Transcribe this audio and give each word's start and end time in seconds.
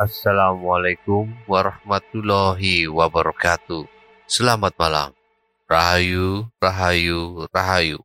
Assalamualaikum 0.00 1.28
warahmatullahi 1.44 2.88
wabarakatuh. 2.88 3.84
Selamat 4.24 4.72
malam. 4.80 5.12
Rahayu, 5.68 6.48
rahayu, 6.56 7.44
rahayu. 7.52 8.00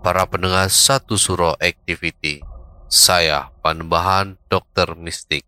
Para 0.00 0.24
pendengar 0.24 0.64
satu 0.72 1.20
suro 1.20 1.60
activity. 1.60 2.40
Saya 2.88 3.52
Panembahan 3.60 4.40
Dokter 4.48 4.96
Mistik. 4.96 5.44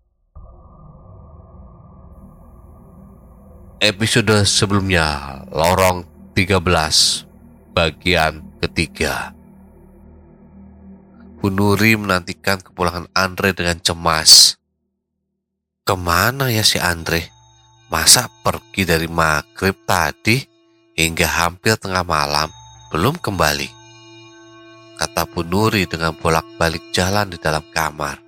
Episode 3.80 4.44
sebelumnya, 4.44 5.40
Lorong 5.48 6.04
13, 6.36 7.24
bagian 7.72 8.44
ketiga. 8.60 9.32
Bu 11.40 11.48
Nuri 11.48 11.96
menantikan 11.96 12.60
kepulangan 12.60 13.08
Andre 13.16 13.56
dengan 13.56 13.80
cemas. 13.80 14.60
Ke 15.86 15.94
mana 15.94 16.50
ya 16.50 16.66
si 16.66 16.82
Andre? 16.82 17.30
Masa 17.94 18.26
pergi 18.42 18.82
dari 18.82 19.06
maghrib 19.06 19.78
tadi 19.86 20.42
hingga 20.98 21.30
hampir 21.30 21.78
tengah 21.78 22.02
malam 22.02 22.50
belum 22.90 23.14
kembali? 23.22 23.70
Kata 24.98 25.30
Bu 25.30 25.46
Nuri 25.46 25.86
dengan 25.86 26.10
bolak-balik 26.18 26.90
jalan 26.90 27.30
di 27.30 27.38
dalam 27.38 27.62
kamar. 27.70 28.18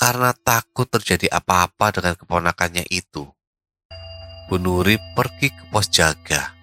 Karena 0.00 0.32
takut 0.32 0.88
terjadi 0.88 1.28
apa-apa 1.36 1.92
dengan 1.92 2.16
keponakannya 2.16 2.88
itu, 2.88 3.28
Bu 4.48 4.56
Nuri 4.56 4.96
pergi 5.12 5.52
ke 5.52 5.68
pos 5.68 5.84
jaga. 5.92 6.56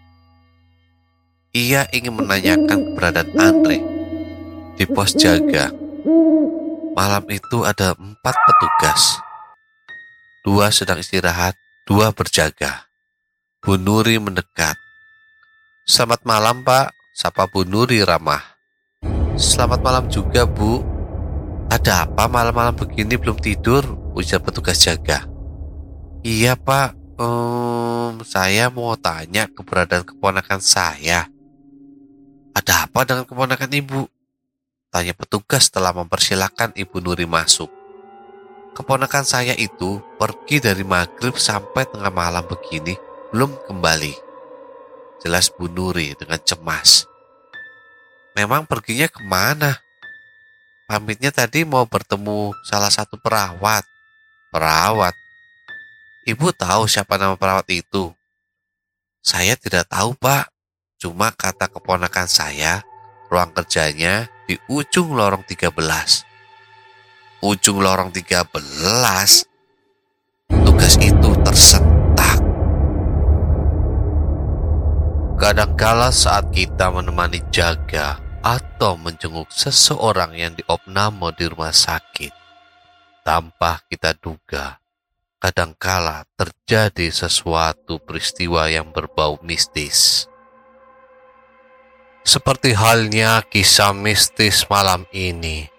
Ia 1.54 1.86
ingin 1.94 2.26
menanyakan 2.26 2.90
keberadaan 2.90 3.38
Andre 3.38 3.78
di 4.82 4.86
pos 4.90 5.14
jaga. 5.14 5.70
Malam 6.98 7.30
itu 7.30 7.62
ada 7.62 7.94
empat 7.94 8.34
petugas. 8.34 9.27
Dua 10.48 10.72
sedang 10.72 10.96
istirahat, 10.96 11.60
dua 11.84 12.16
berjaga. 12.16 12.88
Bu 13.60 13.76
Nuri 13.76 14.16
mendekat. 14.16 14.80
Selamat 15.84 16.24
malam, 16.24 16.64
Pak. 16.64 16.96
Sapa 17.12 17.52
Bu 17.52 17.68
Nuri 17.68 18.00
ramah. 18.00 18.56
Selamat 19.36 19.84
malam 19.84 20.08
juga, 20.08 20.48
Bu. 20.48 20.80
Ada 21.68 22.08
apa 22.08 22.32
malam-malam 22.32 22.80
begini 22.80 23.20
belum 23.20 23.44
tidur? 23.44 23.84
Ujar 24.16 24.40
petugas 24.40 24.80
jaga. 24.80 25.28
Iya, 26.24 26.56
Pak. 26.56 26.96
Ehm, 27.20 28.24
saya 28.24 28.72
mau 28.72 28.96
tanya 28.96 29.52
keberadaan 29.52 30.08
keponakan 30.08 30.64
saya. 30.64 31.28
Ada 32.56 32.88
apa 32.88 33.04
dengan 33.04 33.28
keponakan 33.28 33.68
Ibu? 33.68 34.02
Tanya 34.96 35.12
petugas 35.12 35.68
setelah 35.68 35.92
mempersilahkan 35.92 36.72
Ibu 36.72 37.04
Nuri 37.04 37.28
masuk. 37.28 37.77
Keponakan 38.78 39.26
saya 39.26 39.58
itu 39.58 39.98
pergi 40.22 40.62
dari 40.62 40.86
maghrib 40.86 41.34
sampai 41.34 41.90
tengah 41.90 42.14
malam 42.14 42.46
begini 42.46 42.94
belum 43.34 43.58
kembali. 43.66 44.14
Jelas 45.18 45.50
Bu 45.50 45.66
Nuri 45.66 46.14
dengan 46.14 46.38
cemas. 46.46 47.10
Memang 48.38 48.70
perginya 48.70 49.10
ke 49.10 49.18
mana? 49.26 49.82
Pamitnya 50.86 51.34
tadi 51.34 51.66
mau 51.66 51.90
bertemu 51.90 52.54
salah 52.70 52.94
satu 52.94 53.18
perawat. 53.18 53.82
Perawat? 54.54 55.18
Ibu 56.30 56.54
tahu 56.54 56.86
siapa 56.86 57.18
nama 57.18 57.34
perawat 57.34 57.66
itu? 57.74 58.14
Saya 59.26 59.58
tidak 59.58 59.90
tahu 59.90 60.14
pak. 60.14 60.54
Cuma 61.02 61.34
kata 61.34 61.66
keponakan 61.66 62.30
saya, 62.30 62.86
ruang 63.34 63.50
kerjanya 63.58 64.30
di 64.46 64.54
ujung 64.70 65.18
lorong 65.18 65.42
13 65.50 66.27
ujung 67.42 67.78
lorong 67.78 68.10
13 68.10 68.50
tugas 70.66 70.96
itu 70.98 71.30
tersentak. 71.46 72.40
Kadangkala 75.38 76.10
saat 76.10 76.50
kita 76.50 76.90
menemani 76.90 77.46
jaga 77.54 78.18
atau 78.42 78.98
menjenguk 78.98 79.54
seseorang 79.54 80.34
yang 80.34 80.58
diopname 80.58 81.30
di 81.38 81.46
rumah 81.46 81.76
sakit 81.76 82.34
tanpa 83.22 83.86
kita 83.86 84.18
duga 84.18 84.82
kadangkala 85.38 86.26
terjadi 86.34 87.14
sesuatu 87.14 88.02
peristiwa 88.02 88.66
yang 88.66 88.90
berbau 88.90 89.38
mistis. 89.46 90.26
Seperti 92.26 92.74
halnya 92.74 93.46
kisah 93.46 93.94
mistis 93.94 94.66
malam 94.68 95.06
ini 95.14 95.77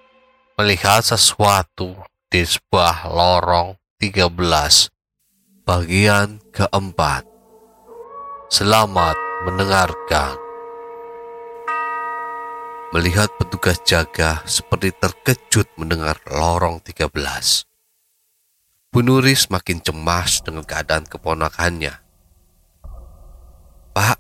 melihat 0.58 1.06
sesuatu 1.06 1.94
di 2.26 2.42
sebuah 2.42 3.14
lorong 3.14 3.78
13 4.02 4.90
bagian 5.62 6.42
keempat. 6.50 7.22
Selamat 8.50 9.14
mendengarkan. 9.46 10.34
Melihat 12.90 13.30
petugas 13.38 13.78
jaga 13.86 14.42
seperti 14.50 14.90
terkejut 14.98 15.70
mendengar 15.78 16.18
lorong 16.26 16.82
13. 16.82 17.06
Bu 18.90 18.98
Nuri 19.06 19.38
semakin 19.38 19.78
cemas 19.78 20.42
dengan 20.42 20.66
keadaan 20.66 21.06
keponakannya. 21.06 21.94
Pak, 23.94 24.18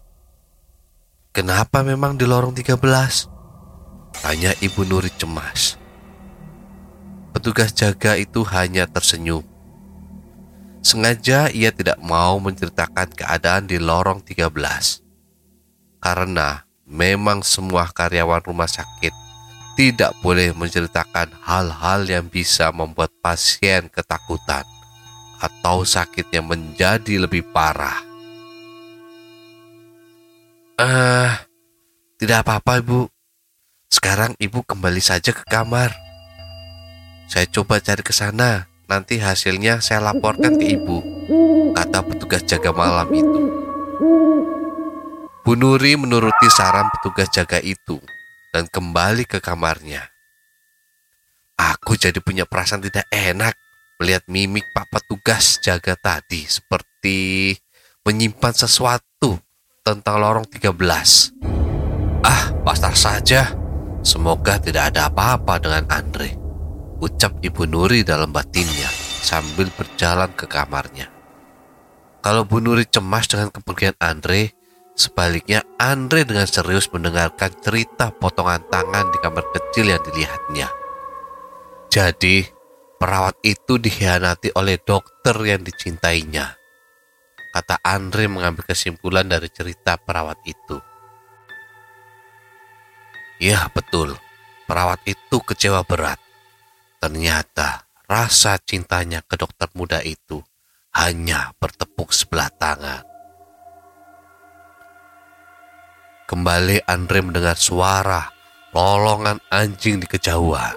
kenapa 1.34 1.82
memang 1.82 2.14
di 2.14 2.30
lorong 2.30 2.54
13? 2.54 4.22
Tanya 4.22 4.54
Ibu 4.62 4.86
Nuri 4.86 5.10
cemas. 5.18 5.77
Petugas 7.48 7.72
jaga 7.72 8.12
itu 8.20 8.44
hanya 8.52 8.84
tersenyum 8.84 9.40
Sengaja 10.84 11.48
ia 11.48 11.72
tidak 11.72 11.96
mau 11.96 12.36
menceritakan 12.36 13.08
keadaan 13.16 13.64
di 13.64 13.80
lorong 13.80 14.20
13. 14.20 14.52
Karena 15.96 16.68
memang 16.84 17.40
semua 17.40 17.88
karyawan 17.88 18.44
rumah 18.44 18.68
sakit 18.68 19.16
tidak 19.80 20.12
boleh 20.20 20.52
menceritakan 20.52 21.32
hal-hal 21.40 22.04
yang 22.04 22.28
bisa 22.28 22.68
membuat 22.68 23.16
pasien 23.24 23.88
ketakutan 23.88 24.68
atau 25.40 25.88
sakitnya 25.88 26.44
menjadi 26.44 27.24
lebih 27.24 27.48
parah. 27.48 28.04
Eh, 30.76 30.84
uh, 30.84 31.32
tidak 32.20 32.44
apa-apa, 32.44 32.84
Ibu. 32.84 33.08
Sekarang 33.88 34.36
Ibu 34.36 34.68
kembali 34.68 35.00
saja 35.00 35.32
ke 35.32 35.48
kamar. 35.48 36.07
Saya 37.28 37.44
coba 37.44 37.76
cari 37.76 38.00
ke 38.00 38.16
sana. 38.16 38.72
Nanti 38.88 39.20
hasilnya 39.20 39.84
saya 39.84 40.00
laporkan 40.00 40.56
ke 40.56 40.64
Ibu, 40.80 40.96
kata 41.76 42.00
petugas 42.08 42.40
jaga 42.48 42.72
malam 42.72 43.04
itu. 43.12 43.40
Bu 45.44 45.52
Nuri 45.52 45.92
menuruti 46.00 46.48
saran 46.48 46.88
petugas 46.88 47.28
jaga 47.28 47.60
itu 47.60 48.00
dan 48.48 48.64
kembali 48.64 49.28
ke 49.28 49.44
kamarnya. 49.44 50.08
Aku 51.60 52.00
jadi 52.00 52.16
punya 52.24 52.48
perasaan 52.48 52.80
tidak 52.80 53.04
enak 53.12 53.52
melihat 54.00 54.24
mimik 54.24 54.64
Pak 54.72 54.88
petugas 54.88 55.60
jaga 55.60 55.92
tadi 56.00 56.48
seperti 56.48 57.52
menyimpan 58.08 58.56
sesuatu 58.56 59.36
tentang 59.84 60.16
lorong 60.16 60.48
13. 60.48 60.64
Ah, 62.24 62.56
pasar 62.64 62.96
saja. 62.96 63.52
Semoga 64.00 64.56
tidak 64.56 64.96
ada 64.96 65.12
apa-apa 65.12 65.60
dengan 65.60 65.84
Andre 65.92 66.47
ucap 66.98 67.38
Ibu 67.38 67.66
Nuri 67.70 68.02
dalam 68.02 68.34
batinnya 68.34 68.90
sambil 69.22 69.70
berjalan 69.74 70.30
ke 70.34 70.50
kamarnya. 70.50 71.10
Kalau 72.18 72.42
Bu 72.42 72.58
Nuri 72.58 72.82
cemas 72.86 73.30
dengan 73.30 73.54
kepergian 73.54 73.94
Andre, 74.02 74.50
sebaliknya 74.98 75.62
Andre 75.78 76.26
dengan 76.26 76.50
serius 76.50 76.90
mendengarkan 76.90 77.54
cerita 77.62 78.10
potongan 78.10 78.66
tangan 78.66 79.14
di 79.14 79.18
kamar 79.22 79.46
kecil 79.54 79.94
yang 79.94 80.02
dilihatnya. 80.02 80.68
Jadi, 81.88 82.44
perawat 82.98 83.38
itu 83.46 83.78
dikhianati 83.78 84.52
oleh 84.58 84.76
dokter 84.82 85.38
yang 85.46 85.62
dicintainya. 85.62 86.58
Kata 87.54 87.80
Andre 87.80 88.28
mengambil 88.28 88.66
kesimpulan 88.66 89.24
dari 89.24 89.48
cerita 89.48 89.96
perawat 89.96 90.42
itu. 90.44 90.76
Ya 93.38 93.70
betul, 93.70 94.18
perawat 94.66 95.00
itu 95.06 95.38
kecewa 95.38 95.86
berat. 95.86 96.27
Ternyata 96.98 97.86
rasa 98.10 98.58
cintanya 98.58 99.22
ke 99.22 99.38
dokter 99.38 99.70
muda 99.78 100.02
itu 100.02 100.42
hanya 100.98 101.54
bertepuk 101.62 102.10
sebelah 102.10 102.50
tangan. 102.58 103.06
Kembali 106.26 106.82
Andre 106.90 107.18
mendengar 107.22 107.54
suara 107.54 108.26
lolongan 108.74 109.38
anjing 109.48 110.02
di 110.02 110.10
kejauhan. 110.10 110.76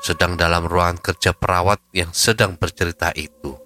Sedang 0.00 0.38
dalam 0.38 0.64
ruangan 0.70 1.02
kerja 1.02 1.34
perawat 1.34 1.82
yang 1.90 2.14
sedang 2.14 2.54
bercerita 2.54 3.10
itu. 3.18 3.58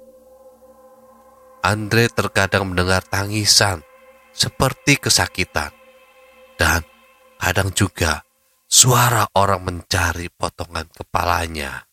Andre 1.60 2.08
terkadang 2.08 2.72
mendengar 2.72 3.04
tangisan 3.04 3.84
seperti 4.32 4.96
kesakitan. 4.96 5.70
Dan 6.56 6.80
kadang 7.36 7.68
juga 7.76 8.24
suara 8.70 9.26
orang 9.34 9.66
mencari 9.66 10.30
potongan 10.30 10.86
kepalanya. 10.94 11.90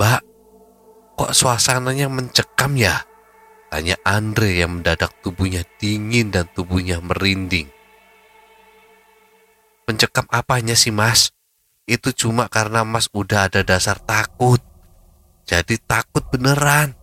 Mbak, 0.00 0.22
kok 1.20 1.32
suasananya 1.36 2.08
mencekam 2.08 2.80
ya? 2.80 3.04
Tanya 3.68 4.00
Andre 4.04 4.64
yang 4.64 4.80
mendadak 4.80 5.12
tubuhnya 5.20 5.64
dingin 5.76 6.32
dan 6.32 6.48
tubuhnya 6.56 7.00
merinding. 7.04 7.68
Mencekam 9.88 10.24
apanya 10.32 10.72
sih 10.72 10.92
mas? 10.92 11.32
Itu 11.84 12.16
cuma 12.16 12.48
karena 12.48 12.84
mas 12.84 13.12
udah 13.12 13.52
ada 13.52 13.60
dasar 13.64 14.00
takut. 14.00 14.60
Jadi 15.44 15.76
takut 15.84 16.24
beneran, 16.32 16.96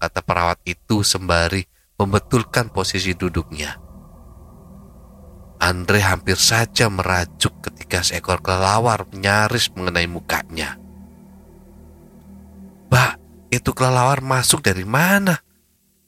kata 0.00 0.20
perawat 0.24 0.60
itu 0.64 1.04
sembari 1.04 1.64
membetulkan 1.96 2.68
posisi 2.68 3.12
duduknya. 3.16 3.79
Andre 5.60 6.00
hampir 6.00 6.40
saja 6.40 6.88
merajuk 6.88 7.52
ketika 7.60 8.00
seekor 8.00 8.40
kelelawar 8.40 9.04
nyaris 9.12 9.68
mengenai 9.76 10.08
mukanya. 10.08 10.80
Mbak, 12.88 13.12
itu 13.52 13.70
kelelawar 13.76 14.24
masuk 14.24 14.64
dari 14.64 14.88
mana? 14.88 15.36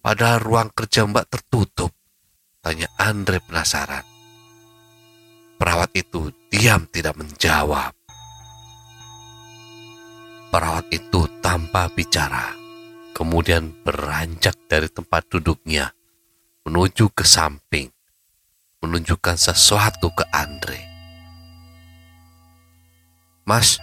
Padahal 0.00 0.40
ruang 0.40 0.72
kerja 0.72 1.04
mbak 1.04 1.28
tertutup. 1.28 1.92
Tanya 2.64 2.88
Andre 2.96 3.44
penasaran. 3.44 4.02
Perawat 5.60 5.92
itu 5.94 6.32
diam 6.48 6.88
tidak 6.88 7.14
menjawab. 7.20 7.92
Perawat 10.48 10.86
itu 10.90 11.28
tanpa 11.44 11.92
bicara. 11.92 12.56
Kemudian 13.12 13.84
beranjak 13.84 14.56
dari 14.64 14.88
tempat 14.88 15.28
duduknya 15.28 15.92
menuju 16.64 17.12
ke 17.12 17.22
samping 17.22 17.92
menunjukkan 18.82 19.38
sesuatu 19.38 20.10
ke 20.12 20.26
Andre. 20.34 20.82
Mas, 23.46 23.78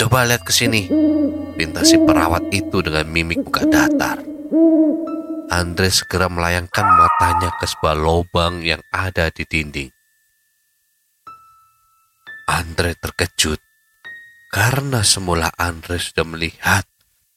coba 0.00 0.24
lihat 0.24 0.42
ke 0.42 0.52
sini. 0.52 0.88
Pinta 1.56 1.84
si 1.84 2.00
perawat 2.00 2.48
itu 2.50 2.80
dengan 2.80 3.06
mimik 3.08 3.44
muka 3.44 3.68
datar. 3.68 4.24
Andre 5.52 5.92
segera 5.92 6.32
melayangkan 6.32 6.86
matanya 6.96 7.52
ke 7.60 7.68
sebuah 7.68 7.92
lubang 7.92 8.64
yang 8.64 8.80
ada 8.88 9.28
di 9.28 9.44
dinding. 9.44 9.92
Andre 12.48 12.96
terkejut 12.96 13.60
karena 14.52 15.00
semula 15.00 15.48
Andre 15.56 15.96
sudah 15.96 16.28
melihat 16.28 16.84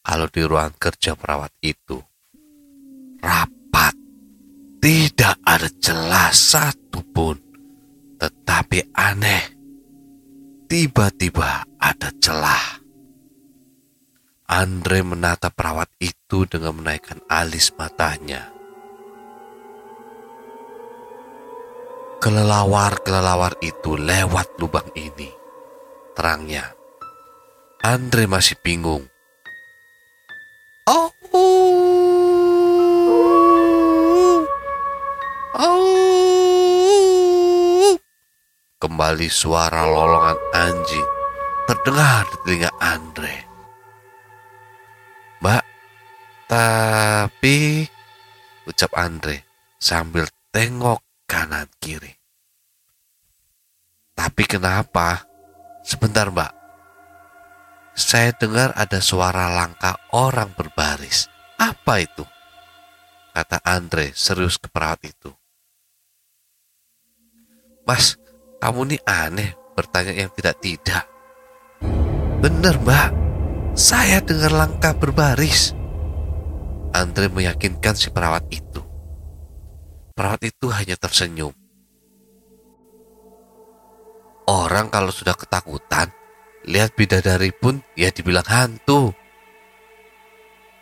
kalau 0.03 0.27
di 0.27 0.44
ruang 0.44 0.75
kerja 0.75 1.15
perawat 1.15 1.51
itu 1.63 2.03
rapat, 3.24 3.55
tidak 4.86 5.42
ada 5.42 5.66
celah 5.82 6.30
satu 6.30 6.86
satu 6.96 7.12
pun. 7.12 7.36
Tetapi 8.16 8.96
aneh, 8.96 9.44
tiba-tiba 10.72 11.68
ada 11.76 12.10
celah. 12.24 12.80
Andre 14.48 15.04
menatap 15.04 15.51
perawat 15.60 15.92
itu 16.00 16.48
dengan 16.48 16.80
menaikkan 16.80 17.20
alis 17.27 17.75
matanya. 17.75 18.48
Kelelawar-kelelawar 22.24 23.60
itu 23.60 24.00
lewat 24.00 24.56
lubang 24.63 24.88
ini. 24.96 25.27
Terangnya, 26.15 26.72
Andre 27.84 28.24
masih 28.24 28.56
bingung. 28.63 29.04
Oh, 30.88 31.12
Kembali 39.15 39.31
suara 39.31 39.88
lolongan 39.88 40.36
anjing 40.51 41.07
terdengar 41.63 42.27
di 42.27 42.36
telinga 42.43 42.72
Andre. 42.84 43.36
Mbak, 45.39 45.63
tapi 46.51 47.88
ucap 48.67 48.91
Andre 48.91 49.48
sambil 49.79 50.27
tengok 50.51 51.00
kanan 51.24 51.72
kiri. 51.79 52.12
Tapi 54.19 54.43
kenapa? 54.43 55.24
Sebentar 55.88 56.27
mbak, 56.27 56.51
saya 57.95 58.36
dengar 58.36 58.75
ada 58.75 59.00
suara 59.00 59.48
langkah 59.48 59.95
orang 60.12 60.51
berbaris. 60.60 61.31
Apa 61.55 62.03
itu? 62.03 62.27
Kata 63.31 63.63
Andre 63.63 64.12
serius 64.12 64.60
ke 64.60 64.67
perawat 64.67 65.07
itu. 65.07 65.31
Mas, 67.88 68.19
kamu 68.65 68.81
ini 68.89 68.98
aneh 69.05 69.53
bertanya 69.77 70.25
yang 70.25 70.34
tidak-tidak. 70.34 71.05
Benar 72.41 72.81
mbak, 72.81 73.10
saya 73.77 74.25
dengar 74.25 74.50
langkah 74.50 74.98
berbaris. 74.98 75.77
Andre 76.89 77.29
meyakinkan 77.29 77.93
si 77.93 78.10
perawat 78.10 78.50
itu. 78.50 78.81
Perawat 80.17 80.41
itu 80.50 80.65
hanya 80.74 80.98
tersenyum. 80.98 81.53
Orang 84.50 84.89
kalau 84.89 85.13
sudah 85.13 85.38
ketakutan, 85.38 86.10
lihat 86.65 86.98
bidadari 86.98 87.53
pun 87.53 87.86
ya 87.93 88.10
dibilang 88.10 88.50
hantu. 88.50 89.13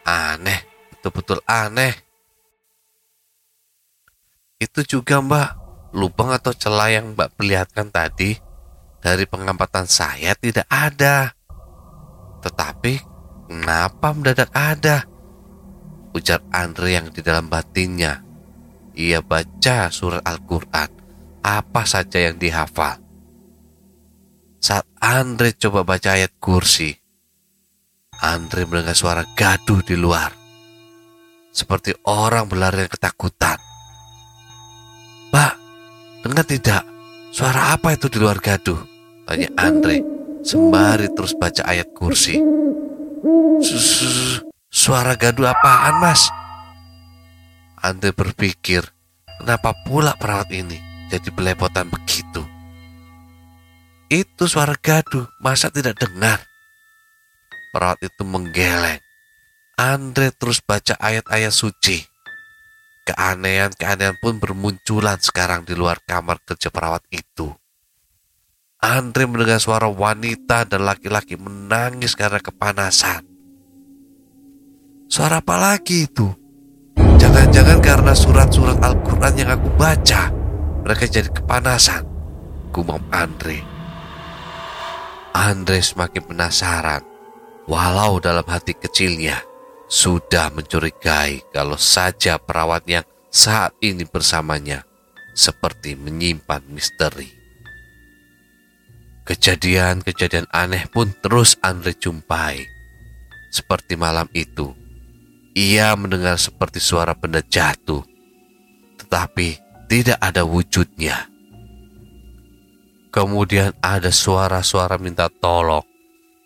Aneh, 0.08 0.88
betul-betul 0.88 1.44
aneh. 1.44 1.92
Itu 4.56 4.88
juga 4.88 5.20
mbak, 5.20 5.63
lubang 5.94 6.34
atau 6.34 6.52
celah 6.52 6.90
yang 6.90 7.14
Mbak 7.14 7.38
perlihatkan 7.38 7.94
tadi 7.94 8.36
dari 9.00 9.24
pengamatan 9.30 9.86
saya 9.86 10.34
tidak 10.36 10.68
ada. 10.68 11.32
Tetapi 12.44 13.14
Kenapa 13.54 14.16
mendadak 14.18 14.50
ada? 14.56 15.06
Ujar 16.10 16.42
Andre 16.50 16.98
yang 16.98 17.14
di 17.14 17.22
dalam 17.22 17.54
batinnya. 17.54 18.26
Ia 18.98 19.22
baca 19.22 19.94
surat 19.94 20.26
Al-Quran, 20.26 20.90
apa 21.46 21.86
saja 21.86 22.18
yang 22.18 22.42
dihafal. 22.42 22.98
Saat 24.58 24.90
Andre 24.98 25.54
coba 25.54 25.86
baca 25.86 26.18
ayat 26.18 26.34
kursi, 26.42 26.98
Andre 28.26 28.66
mendengar 28.66 28.98
suara 28.98 29.22
gaduh 29.38 29.86
di 29.86 30.02
luar. 30.02 30.34
Seperti 31.54 31.94
orang 32.10 32.50
berlari 32.50 32.90
ketakutan. 32.90 33.62
Pak, 35.30 35.54
dengar 36.24 36.48
tidak? 36.48 36.82
Suara 37.36 37.76
apa 37.76 37.94
itu 37.94 38.08
di 38.08 38.18
luar 38.18 38.40
gaduh? 38.40 38.80
Tanya 39.28 39.52
Andre 39.60 40.00
sembari 40.44 41.12
terus 41.12 41.36
baca 41.36 41.64
ayat 41.68 41.92
kursi. 41.92 42.40
Suara 44.72 45.16
gaduh 45.16 45.48
apaan 45.48 46.00
mas? 46.04 46.28
Andre 47.84 48.16
berpikir, 48.16 48.84
kenapa 49.44 49.76
pula 49.84 50.16
perawat 50.16 50.52
ini 50.56 50.80
jadi 51.12 51.28
belepotan 51.36 51.92
begitu? 51.92 52.44
Itu 54.08 54.48
suara 54.48 54.78
gaduh, 54.78 55.26
masa 55.44 55.68
tidak 55.68 56.00
dengar? 56.00 56.40
Perawat 57.74 58.00
itu 58.06 58.22
menggeleng. 58.24 59.02
Andre 59.74 60.30
terus 60.30 60.62
baca 60.62 60.94
ayat-ayat 61.02 61.50
suci. 61.50 62.13
Keanehan-keanehan 63.04 64.16
pun 64.24 64.40
bermunculan 64.40 65.20
sekarang 65.20 65.68
di 65.68 65.76
luar 65.76 66.00
kamar 66.08 66.40
kerja 66.48 66.72
perawat 66.72 67.04
itu. 67.12 67.52
Andre 68.80 69.28
mendengar 69.28 69.60
suara 69.60 69.92
wanita 69.92 70.64
dan 70.68 70.88
laki-laki 70.88 71.36
menangis 71.36 72.16
karena 72.16 72.40
kepanasan. 72.40 73.28
Suara 75.12 75.44
apa 75.44 75.56
lagi 75.60 76.08
itu? 76.08 76.32
Jangan-jangan 76.96 77.80
karena 77.84 78.14
surat-surat 78.16 78.80
Al-Quran 78.80 79.34
yang 79.36 79.50
aku 79.56 79.68
baca, 79.76 80.32
mereka 80.88 81.04
jadi 81.08 81.28
kepanasan. 81.32 82.08
Gumam 82.72 83.04
Andre. 83.12 83.64
Andre 85.36 85.80
semakin 85.84 86.24
penasaran, 86.24 87.04
walau 87.68 88.20
dalam 88.24 88.48
hati 88.48 88.76
kecilnya 88.76 89.53
sudah 89.94 90.50
mencurigai 90.50 91.46
kalau 91.54 91.78
saja 91.78 92.42
perawat 92.42 92.82
yang 92.90 93.06
saat 93.30 93.78
ini 93.78 94.10
bersamanya 94.10 94.82
seperti 95.38 95.94
menyimpan 95.94 96.66
misteri. 96.66 97.30
Kejadian-kejadian 99.22 100.50
aneh 100.50 100.90
pun 100.90 101.14
terus 101.22 101.62
Andre 101.62 101.94
jumpai. 101.94 102.66
Seperti 103.54 103.94
malam 103.94 104.26
itu, 104.34 104.74
ia 105.54 105.94
mendengar 105.94 106.42
seperti 106.42 106.82
suara 106.82 107.14
benda 107.14 107.46
jatuh, 107.46 108.02
tetapi 108.98 109.62
tidak 109.86 110.18
ada 110.18 110.42
wujudnya. 110.42 111.30
Kemudian 113.14 113.78
ada 113.78 114.10
suara-suara 114.10 114.98
minta 114.98 115.30
tolong 115.30 115.93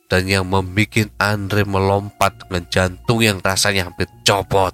dan 0.07 0.23
yang 0.27 0.47
membuat 0.47 1.11
Andre 1.19 1.67
melompat 1.67 2.47
dengan 2.47 2.63
jantung 2.71 3.19
yang 3.19 3.43
rasanya 3.43 3.91
hampir 3.91 4.07
copot. 4.23 4.71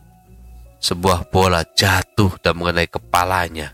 Sebuah 0.83 1.31
bola 1.33 1.65
jatuh 1.73 2.37
dan 2.43 2.59
mengenai 2.59 2.85
kepalanya. 2.85 3.73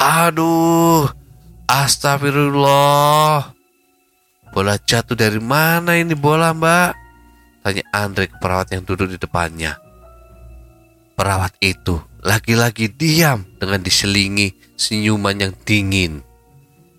Aduh, 0.00 1.04
astagfirullah. 1.68 3.52
Bola 4.50 4.74
jatuh 4.80 5.14
dari 5.14 5.38
mana 5.38 5.98
ini 5.98 6.16
bola 6.16 6.56
mbak? 6.56 6.96
Tanya 7.60 7.84
Andre 7.92 8.32
ke 8.32 8.36
perawat 8.40 8.72
yang 8.72 8.82
duduk 8.88 9.12
di 9.12 9.18
depannya. 9.20 9.76
Perawat 11.12 11.52
itu 11.60 12.00
lagi-lagi 12.24 12.88
diam 12.88 13.44
dengan 13.60 13.84
diselingi 13.84 14.56
senyuman 14.78 15.36
yang 15.36 15.52
dingin. 15.68 16.24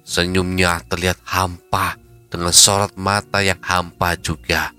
Senyumnya 0.06 0.84
terlihat 0.86 1.18
hampa 1.26 2.01
dengan 2.32 2.56
sorot 2.56 2.96
mata 2.96 3.44
yang 3.44 3.60
hampa 3.60 4.16
juga. 4.16 4.72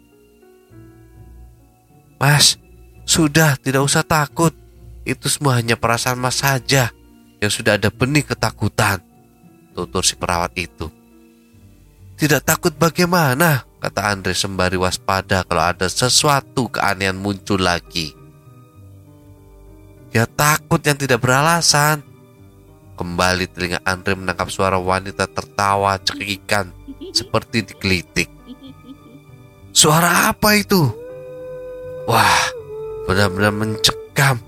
Mas, 2.16 2.56
sudah 3.04 3.60
tidak 3.60 3.84
usah 3.84 4.00
takut. 4.00 4.56
Itu 5.04 5.26
semua 5.28 5.58
hanya 5.58 5.74
perasaan 5.76 6.16
mas 6.16 6.40
saja 6.40 6.94
yang 7.42 7.50
sudah 7.52 7.76
ada 7.76 7.92
benih 7.92 8.24
ketakutan. 8.24 9.02
Tutur 9.76 10.06
si 10.06 10.14
perawat 10.14 10.54
itu. 10.56 10.88
Tidak 12.16 12.40
takut 12.40 12.72
bagaimana? 12.78 13.66
kata 13.82 14.14
Andre 14.14 14.30
sembari 14.30 14.78
waspada 14.78 15.42
kalau 15.42 15.66
ada 15.66 15.90
sesuatu 15.90 16.70
keanehan 16.70 17.18
muncul 17.18 17.58
lagi. 17.58 18.14
Ya 20.14 20.22
takut 20.30 20.78
yang 20.86 20.94
tidak 20.94 21.18
beralasan. 21.18 22.06
Kembali 22.94 23.50
telinga 23.50 23.82
Andre 23.82 24.14
menangkap 24.14 24.46
suara 24.54 24.78
wanita 24.78 25.26
tertawa 25.26 25.98
cekikan 25.98 26.70
seperti 27.12 27.62
digelitik. 27.68 28.28
Suara 29.72 30.32
apa 30.32 30.56
itu? 30.56 30.88
Wah, 32.08 32.42
benar-benar 33.06 33.54
mencekam. 33.54 34.42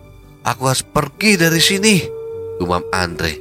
Aku 0.44 0.68
harus 0.68 0.84
pergi 0.84 1.40
dari 1.40 1.60
sini, 1.62 2.04
gumam 2.60 2.84
Andre. 2.92 3.32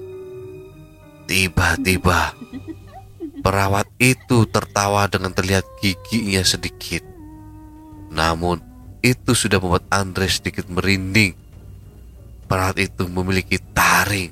Tiba-tiba 1.28 2.44
Perawat 3.44 3.92
itu 4.00 4.48
tertawa 4.48 5.04
dengan 5.12 5.36
terlihat 5.36 5.68
giginya 5.84 6.40
sedikit. 6.48 7.04
Namun, 8.08 8.64
itu 9.04 9.36
sudah 9.36 9.60
membuat 9.60 9.84
Andre 9.92 10.32
sedikit 10.32 10.72
merinding. 10.72 11.36
Perawat 12.48 12.80
itu 12.80 13.04
memiliki 13.12 13.60
taring. 13.76 14.32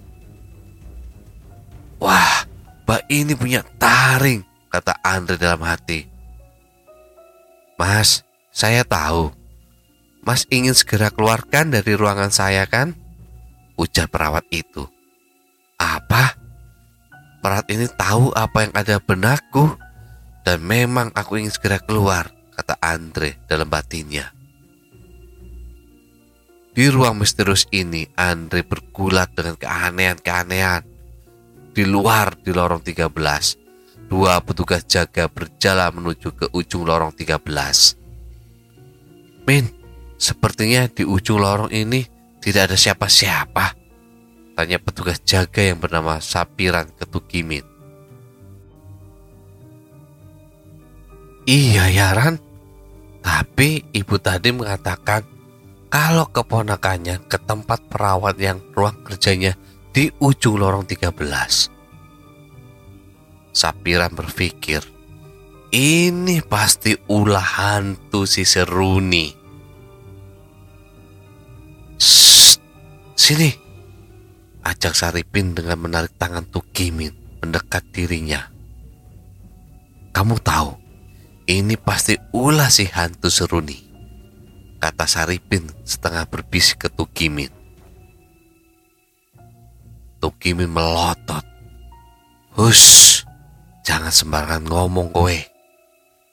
Wah, 2.00 2.48
Mbak 2.88 3.03
ini 3.12 3.36
punya 3.36 3.67
taring, 3.75 4.48
kata 4.72 4.96
Andre 5.04 5.36
dalam 5.36 5.62
hati. 5.68 6.08
Mas, 7.75 8.24
saya 8.56 8.88
tahu. 8.88 9.36
Mas 10.24 10.48
ingin 10.48 10.72
segera 10.72 11.12
keluarkan 11.12 11.75
dari 11.75 11.94
ruangan 11.98 12.32
saya 12.32 12.63
kan? 12.66 12.96
Ujar 13.75 14.08
perawat 14.08 14.48
itu. 14.54 14.88
Apa? 15.75 16.38
Perat 17.42 17.66
ini 17.74 17.90
tahu 17.90 18.30
apa 18.38 18.70
yang 18.70 18.74
ada 18.78 19.01
benakku 19.01 19.74
dan 20.46 20.62
memang 20.62 21.10
aku 21.18 21.42
ingin 21.42 21.50
segera 21.50 21.82
keluar, 21.82 22.30
kata 22.54 22.78
Andre 22.78 23.42
dalam 23.50 23.66
batinnya. 23.66 24.30
Di 26.72 26.88
ruang 26.88 27.18
misterius 27.20 27.66
ini, 27.74 28.08
Andre 28.16 28.63
bergulat 28.63 29.34
dengan 29.36 29.58
keanehan-keanehan. 29.58 30.88
Di 31.72 31.84
luar 31.84 32.38
di 32.40 32.54
lorong 32.54 32.80
13, 32.80 33.10
dua 34.12 34.44
petugas 34.44 34.84
jaga 34.84 35.32
berjalan 35.32 35.96
menuju 35.96 36.36
ke 36.36 36.51
ujung 36.51 36.84
lorong 36.84 37.15
13. 37.15 37.48
Min, 39.48 39.72
sepertinya 40.20 40.91
di 40.91 41.08
ujung 41.08 41.39
lorong 41.39 41.72
ini 41.72 42.03
tidak 42.44 42.68
ada 42.68 42.75
siapa-siapa. 42.75 43.80
Tanya 44.60 44.84
petugas 44.84 45.24
jaga 45.24 45.63
yang 45.63 45.80
bernama 45.80 46.20
Sapiran 46.20 46.91
Ketukimin. 47.00 47.63
Iya 51.48 51.88
ya 51.88 52.12
Ran, 52.12 52.36
tapi 53.24 53.88
ibu 53.96 54.20
tadi 54.20 54.51
mengatakan 54.51 55.24
kalau 55.88 56.27
keponakannya 56.27 57.32
ke 57.32 57.39
tempat 57.48 57.80
perawat 57.88 58.36
yang 58.38 58.60
ruang 58.75 59.00
kerjanya 59.08 59.56
di 59.96 60.12
ujung 60.20 60.60
lorong 60.60 60.84
13. 60.84 61.80
Sapiran 63.51 64.15
berpikir, 64.15 64.79
ini 65.75 66.39
pasti 66.39 66.96
ulah 67.12 67.43
hantu 67.43 68.24
si 68.24 68.48
Seruni. 68.48 69.36
Sini, 73.22 73.51
Ajak 74.62 74.93
Saripin 74.98 75.53
dengan 75.53 75.77
menarik 75.77 76.13
tangan 76.17 76.46
Tukimin 76.50 77.13
mendekat 77.41 77.86
dirinya. 77.93 78.50
Kamu 80.13 80.38
tahu, 80.41 80.74
ini 81.50 81.77
pasti 81.77 82.17
ulah 82.34 82.70
si 82.70 82.86
hantu 82.86 83.29
seruni. 83.34 83.77
Kata 84.77 85.05
Saripin 85.05 85.70
setengah 85.86 86.29
berbisik 86.29 86.86
ke 86.86 86.89
Tukimin. 86.93 87.50
Tukimin 90.22 90.70
melotot. 90.70 91.46
Hush, 92.53 93.21
jangan 93.91 94.07
sembarangan 94.15 94.71
ngomong 94.71 95.12
kowe. 95.12 95.36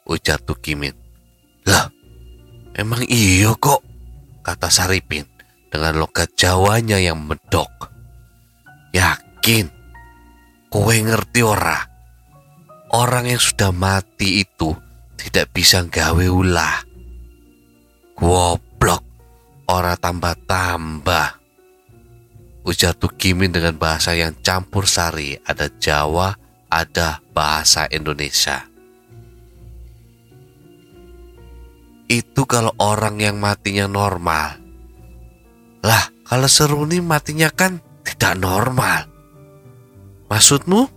Ujar 0.06 0.38
Tukimin. 0.38 0.94
Lah, 1.66 1.90
emang 2.78 3.02
iyo 3.10 3.58
kok, 3.58 3.82
kata 4.46 4.70
Saripin 4.70 5.26
dengan 5.66 5.98
logat 5.98 6.38
Jawanya 6.38 7.02
yang 7.02 7.18
medok. 7.18 7.90
Yakin? 8.94 9.66
Kowe 10.70 10.94
ngerti 10.94 11.42
ora? 11.42 11.82
Orang 12.94 13.26
yang 13.26 13.42
sudah 13.42 13.74
mati 13.74 14.46
itu 14.46 14.70
tidak 15.18 15.50
bisa 15.50 15.82
gawe 15.82 16.26
ulah. 16.30 16.86
Goblok, 18.14 19.02
ora 19.66 19.98
tambah-tambah. 19.98 21.28
Ujar 22.62 22.94
Tukimin 22.94 23.50
dengan 23.50 23.74
bahasa 23.74 24.14
yang 24.14 24.38
campur 24.46 24.86
sari, 24.86 25.34
ada 25.42 25.66
Jawa, 25.68 26.47
ada 26.68 27.24
bahasa 27.32 27.88
Indonesia. 27.88 28.68
Itu 32.08 32.48
kalau 32.48 32.72
orang 32.80 33.20
yang 33.20 33.36
matinya 33.36 33.84
normal. 33.84 34.56
Lah, 35.84 36.08
kalau 36.24 36.48
Seruni 36.48 37.04
matinya 37.04 37.52
kan 37.52 37.84
tidak 38.00 38.40
normal. 38.40 39.04
Maksudmu? 40.32 40.88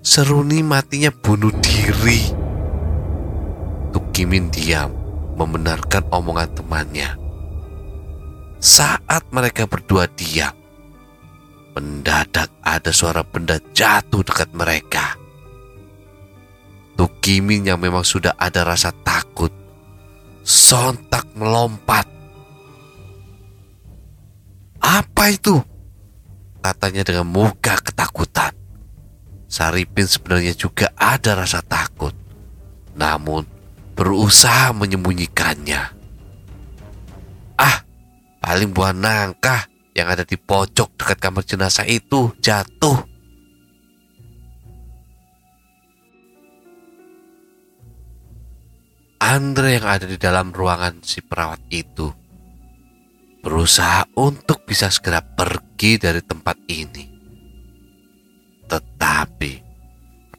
Seruni 0.00 0.64
matinya 0.64 1.12
bunuh 1.12 1.52
diri. 1.60 2.32
Tukimin 3.92 4.48
diam, 4.48 4.92
membenarkan 5.36 6.08
omongan 6.08 6.48
temannya. 6.56 7.10
Saat 8.64 9.28
mereka 9.32 9.68
berdua 9.68 10.08
diam, 10.16 10.56
mendadak 11.74 12.50
ada 12.62 12.90
suara 12.94 13.26
benda 13.26 13.58
jatuh 13.74 14.22
dekat 14.22 14.50
mereka. 14.54 15.18
Tukimin 16.94 17.66
yang 17.66 17.82
memang 17.82 18.06
sudah 18.06 18.38
ada 18.38 18.62
rasa 18.62 18.94
takut, 19.02 19.50
sontak 20.46 21.26
melompat. 21.34 22.06
Apa 24.78 25.34
itu? 25.34 25.58
Katanya 26.62 27.02
dengan 27.02 27.26
muka 27.26 27.76
ketakutan. 27.82 28.54
Saripin 29.50 30.06
sebenarnya 30.06 30.54
juga 30.54 30.90
ada 30.94 31.34
rasa 31.34 31.60
takut, 31.60 32.14
namun 32.94 33.44
berusaha 33.98 34.70
menyembunyikannya. 34.74 35.82
Ah, 37.58 37.84
Paling 38.44 38.76
buah 38.76 38.92
nangka 38.92 39.64
yang 39.94 40.10
ada 40.10 40.26
di 40.26 40.34
pojok 40.34 40.98
dekat 40.98 41.18
kamar 41.22 41.46
jenazah 41.46 41.86
itu 41.86 42.34
jatuh. 42.42 42.98
Andre 49.24 49.80
yang 49.80 49.86
ada 49.88 50.04
di 50.04 50.20
dalam 50.20 50.52
ruangan 50.52 51.00
si 51.00 51.24
perawat 51.24 51.62
itu 51.72 52.12
berusaha 53.40 54.08
untuk 54.20 54.64
bisa 54.64 54.88
segera 54.88 55.20
pergi 55.20 55.96
dari 55.96 56.20
tempat 56.20 56.56
ini. 56.68 57.04
Tetapi 58.64 59.52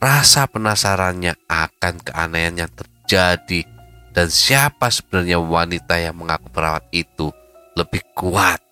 rasa 0.02 0.46
penasarannya 0.50 1.50
akan 1.50 1.94
keanehan 2.02 2.66
yang 2.66 2.72
terjadi 2.74 3.62
dan 4.10 4.28
siapa 4.34 4.90
sebenarnya 4.90 5.38
wanita 5.38 6.02
yang 6.02 6.18
mengaku 6.18 6.50
perawat 6.50 6.86
itu 6.90 7.30
lebih 7.78 8.02
kuat. 8.18 8.65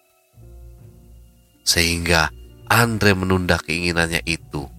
Sehingga 1.73 2.29
Andre 2.69 3.17
menunda 3.17 3.57
keinginannya 3.57 4.21
itu. 4.29 4.69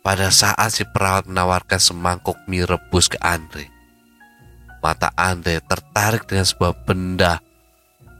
Pada 0.00 0.32
saat 0.32 0.72
si 0.72 0.88
perawat 0.88 1.28
menawarkan 1.28 1.76
semangkuk 1.76 2.40
mie 2.48 2.64
rebus 2.64 3.12
ke 3.12 3.20
Andre, 3.20 3.68
mata 4.80 5.12
Andre 5.20 5.60
tertarik 5.60 6.24
dengan 6.24 6.48
sebuah 6.48 6.72
benda 6.88 7.44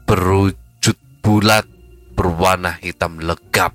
berwujud 0.05 0.93
bulat 1.25 1.65
berwarna 2.13 2.77
hitam 2.77 3.25
legap. 3.25 3.73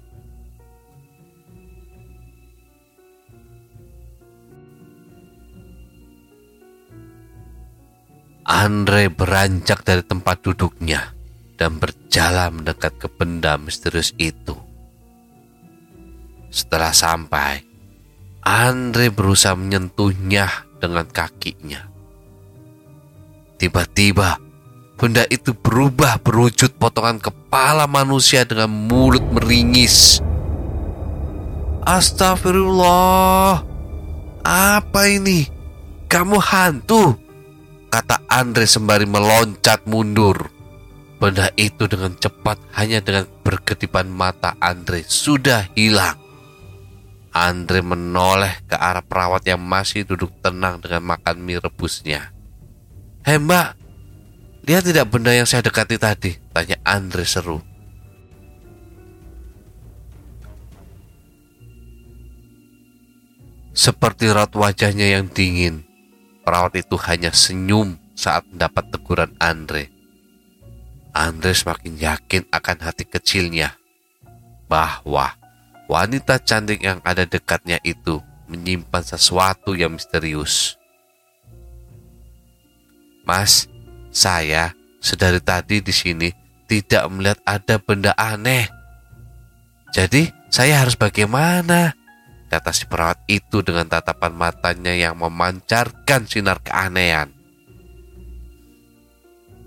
Andre 8.47 9.11
beranjak 9.11 9.83
dari 9.83 10.07
tempat 10.07 10.39
duduknya 10.45 11.22
dan 11.63 11.79
berjalan 11.79 12.59
mendekat 12.59 12.99
ke 12.99 13.07
benda 13.07 13.55
misterius 13.55 14.11
itu. 14.19 14.59
Setelah 16.51 16.91
sampai, 16.91 17.63
Andre 18.43 19.15
berusaha 19.15 19.55
menyentuhnya 19.55 20.51
dengan 20.83 21.07
kakinya. 21.07 21.87
Tiba-tiba, 23.63 24.43
benda 24.99 25.23
itu 25.31 25.55
berubah 25.55 26.19
berwujud 26.19 26.75
potongan 26.83 27.23
kepala 27.23 27.87
manusia 27.87 28.43
dengan 28.43 28.67
mulut 28.67 29.23
meringis. 29.31 30.19
Astagfirullah, 31.87 33.63
apa 34.43 35.01
ini? 35.07 35.47
Kamu 36.11 36.43
hantu? 36.43 37.15
kata 37.87 38.27
Andre 38.27 38.67
sembari 38.67 39.07
meloncat 39.07 39.87
mundur. 39.87 40.62
Benda 41.23 41.55
itu 41.55 41.87
dengan 41.87 42.19
cepat 42.19 42.59
hanya 42.75 42.99
dengan 42.99 43.31
berkedipan 43.47 44.11
mata 44.11 44.59
Andre 44.59 45.07
sudah 45.07 45.71
hilang. 45.79 46.19
Andre 47.31 47.79
menoleh 47.79 48.67
ke 48.67 48.75
arah 48.75 49.07
perawat 49.07 49.47
yang 49.47 49.63
masih 49.63 50.03
duduk 50.03 50.35
tenang 50.43 50.83
dengan 50.83 51.15
makan 51.15 51.39
mie 51.39 51.63
rebusnya. 51.63 52.35
Hei 53.23 53.39
mbak, 53.39 53.79
lihat 54.67 54.83
tidak 54.83 55.15
benda 55.15 55.31
yang 55.31 55.47
saya 55.47 55.63
dekati 55.63 55.95
tadi? 55.95 56.35
Tanya 56.51 56.83
Andre 56.83 57.23
seru. 57.23 57.63
Seperti 63.71 64.27
raut 64.27 64.51
wajahnya 64.59 65.17
yang 65.17 65.31
dingin, 65.31 65.87
Perawat 66.43 66.75
itu 66.75 66.99
hanya 67.07 67.31
senyum 67.31 67.95
saat 68.19 68.43
mendapat 68.51 68.91
teguran 68.91 69.31
Andre. 69.39 70.02
Andre 71.13 71.53
semakin 71.53 72.01
yakin 72.01 72.43
akan 72.49 72.77
hati 72.81 73.05
kecilnya 73.05 73.77
bahwa 74.65 75.37
wanita 75.85 76.41
cantik 76.41 76.81
yang 76.81 77.05
ada 77.05 77.29
dekatnya 77.29 77.77
itu 77.85 78.25
menyimpan 78.49 79.05
sesuatu 79.05 79.77
yang 79.77 79.93
misterius. 79.93 80.81
Mas, 83.29 83.69
saya 84.09 84.73
sedari 85.05 85.39
tadi 85.45 85.85
di 85.85 85.93
sini 85.93 86.33
tidak 86.65 87.05
melihat 87.13 87.39
ada 87.45 87.77
benda 87.77 88.17
aneh. 88.17 88.67
Jadi, 89.93 90.33
saya 90.49 90.81
harus 90.81 90.97
bagaimana? 90.97 91.93
kata 92.53 92.69
si 92.69 92.85
perawat 92.85 93.17
itu 93.33 93.65
dengan 93.65 93.89
tatapan 93.89 94.37
matanya 94.37 94.93
yang 94.93 95.17
memancarkan 95.17 96.29
sinar 96.29 96.61
keanehan. 96.61 97.33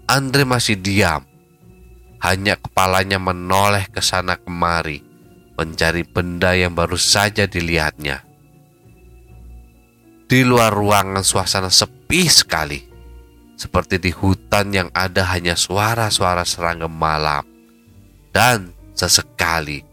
Andre 0.06 0.46
masih 0.46 0.78
diam, 0.78 1.26
hanya 2.26 2.58
kepalanya 2.58 3.22
menoleh 3.22 3.86
ke 3.94 4.02
sana 4.02 4.34
kemari, 4.42 5.06
mencari 5.54 6.02
benda 6.02 6.58
yang 6.58 6.74
baru 6.74 6.98
saja 6.98 7.46
dilihatnya. 7.46 8.26
Di 10.26 10.42
luar 10.42 10.74
ruangan 10.74 11.22
suasana 11.22 11.70
sepi 11.70 12.26
sekali, 12.26 12.82
seperti 13.54 14.02
di 14.02 14.10
hutan 14.10 14.74
yang 14.74 14.90
ada 14.90 15.30
hanya 15.30 15.54
suara-suara 15.54 16.42
serangga 16.42 16.90
malam, 16.90 17.46
dan 18.34 18.74
sesekali 18.98 19.86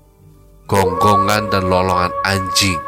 gonggongan 0.72 1.52
dan 1.52 1.68
lolongan 1.68 2.12
anjing. 2.24 2.80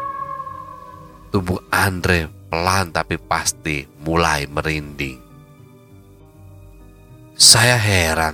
Tubuh 1.28 1.61
Andre 1.68 2.33
pelan 2.48 2.94
tapi 2.94 3.20
pasti 3.20 3.85
mulai 4.00 4.48
merinding. 4.48 5.20
Saya 7.37 7.76
heran, 7.76 8.33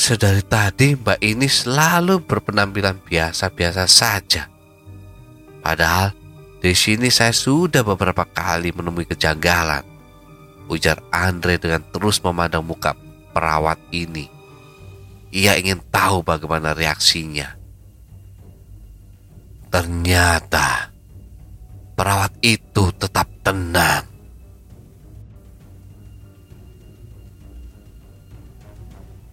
sedari 0.00 0.40
tadi 0.40 0.96
Mbak 0.96 1.20
ini 1.20 1.44
selalu 1.44 2.24
berpenampilan 2.24 3.04
biasa-biasa 3.04 3.84
saja. 3.84 4.48
Padahal 5.60 6.16
di 6.64 6.72
sini 6.72 7.12
saya 7.12 7.36
sudah 7.36 7.84
beberapa 7.84 8.24
kali 8.24 8.72
menemui 8.72 9.04
kejanggalan. 9.04 9.84
Ujar 10.72 11.04
Andre 11.12 11.60
dengan 11.60 11.84
terus 11.92 12.24
memandang 12.24 12.64
muka 12.64 12.96
perawat 13.36 13.76
ini. 13.92 14.24
Ia 15.36 15.60
ingin 15.60 15.84
tahu 15.92 16.24
bagaimana 16.24 16.72
reaksinya. 16.72 17.60
Ternyata 19.68 20.88
perawat 21.92 22.32
itu 22.40 22.88
tetap 22.96 23.28
tenang. 23.44 24.08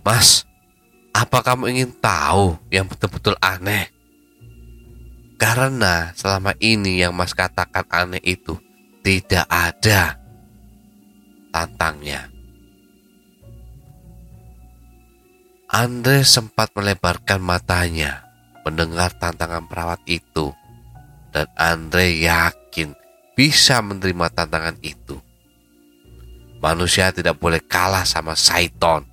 Mas, 0.07 0.46
apa 1.17 1.41
kamu 1.41 1.73
ingin 1.73 1.91
tahu 1.97 2.61
yang 2.69 2.85
betul-betul 2.85 3.33
aneh? 3.41 3.89
Karena 5.41 6.13
selama 6.13 6.53
ini 6.61 7.01
yang 7.01 7.17
Mas 7.17 7.33
katakan 7.33 7.89
aneh 7.89 8.21
itu 8.21 8.53
tidak 9.01 9.49
ada 9.49 10.21
tantangnya. 11.49 12.29
Andre 15.67 16.21
sempat 16.21 16.69
melebarkan 16.77 17.41
matanya 17.41 18.21
mendengar 18.61 19.09
tantangan 19.17 19.65
perawat 19.65 19.99
itu 20.05 20.53
dan 21.33 21.49
Andre 21.57 22.13
yakin 22.13 22.93
bisa 23.33 23.81
menerima 23.81 24.29
tantangan 24.37 24.77
itu. 24.85 25.17
Manusia 26.61 27.09
tidak 27.09 27.41
boleh 27.41 27.61
kalah 27.61 28.05
sama 28.05 28.33
Saiton. 28.33 29.05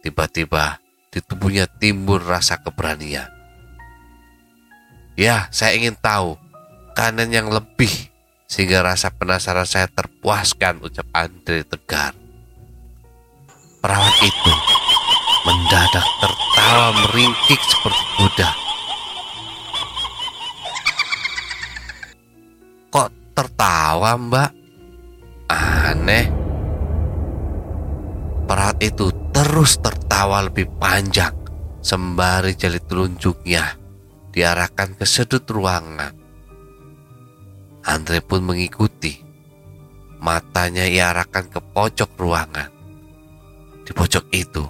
Tiba-tiba 0.00 0.79
di 1.10 1.18
tubuhnya 1.18 1.66
timbul 1.66 2.22
rasa 2.22 2.62
keberanian. 2.62 3.26
Ya, 5.18 5.50
saya 5.50 5.74
ingin 5.74 5.98
tahu 5.98 6.38
kanan 6.94 7.34
yang 7.34 7.50
lebih 7.50 7.90
sehingga 8.46 8.86
rasa 8.86 9.10
penasaran 9.10 9.66
saya 9.66 9.90
terpuaskan 9.90 10.78
ucap 10.86 11.06
Andre 11.10 11.66
tegar. 11.66 12.14
Perawat 13.82 14.16
itu 14.22 14.54
mendadak 15.44 16.06
tertawa 16.22 16.86
meringkik 16.94 17.58
seperti 17.58 18.04
Buddha. 18.14 18.50
Kok 22.94 23.10
tertawa 23.34 24.14
mbak? 24.14 24.50
Aneh. 25.50 26.26
Perawat 28.46 28.78
itu 28.78 29.10
terus 29.40 29.80
tertawa 29.80 30.44
lebih 30.44 30.68
panjang 30.76 31.32
sembari 31.80 32.52
jari 32.60 32.76
telunjuknya 32.76 33.72
diarahkan 34.36 35.00
ke 35.00 35.08
sudut 35.08 35.48
ruangan. 35.48 36.12
Andre 37.88 38.20
pun 38.20 38.44
mengikuti. 38.44 39.16
Matanya 40.20 40.84
diarahkan 40.84 41.48
ke 41.48 41.56
pojok 41.56 42.10
ruangan. 42.20 42.68
Di 43.80 43.96
pojok 43.96 44.28
itu, 44.36 44.60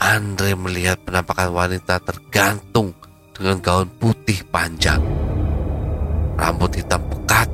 Andre 0.00 0.56
melihat 0.56 0.96
penampakan 1.04 1.52
wanita 1.52 2.00
tergantung 2.00 2.96
dengan 3.36 3.60
gaun 3.60 3.92
putih 4.00 4.40
panjang. 4.48 5.04
Rambut 6.40 6.80
hitam 6.80 7.04
pekat 7.12 7.52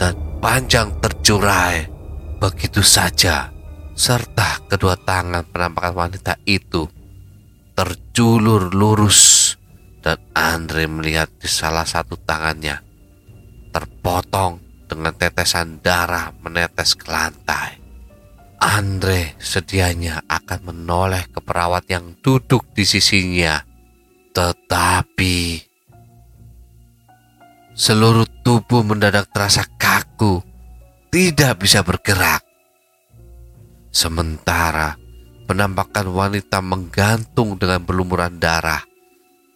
dan 0.00 0.16
panjang 0.40 0.88
tercurai 1.04 1.84
begitu 2.40 2.80
saja 2.80 3.51
serta 4.02 4.66
kedua 4.66 4.98
tangan 4.98 5.46
penampakan 5.46 5.94
wanita 5.94 6.34
itu 6.42 6.90
terjulur 7.78 8.74
lurus 8.74 9.54
dan 10.02 10.18
Andre 10.34 10.90
melihat 10.90 11.30
di 11.38 11.46
salah 11.46 11.86
satu 11.86 12.18
tangannya 12.18 12.82
terpotong 13.70 14.58
dengan 14.90 15.14
tetesan 15.14 15.78
darah 15.78 16.34
menetes 16.42 16.98
ke 16.98 17.06
lantai. 17.06 17.78
Andre 18.58 19.38
sedianya 19.38 20.26
akan 20.26 20.74
menoleh 20.74 21.22
ke 21.30 21.38
perawat 21.38 21.86
yang 21.86 22.18
duduk 22.18 22.74
di 22.74 22.82
sisinya. 22.82 23.62
Tetapi 24.34 25.38
seluruh 27.70 28.26
tubuh 28.42 28.82
mendadak 28.82 29.30
terasa 29.30 29.62
kaku, 29.78 30.42
tidak 31.14 31.62
bisa 31.62 31.86
bergerak. 31.86 32.51
Sementara 33.92 34.96
penampakan 35.44 36.08
wanita 36.16 36.64
menggantung 36.64 37.60
dengan 37.60 37.84
berlumuran 37.84 38.40
darah, 38.40 38.80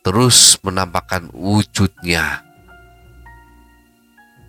terus 0.05 0.61
menampakkan 0.61 1.33
wujudnya. 1.33 2.45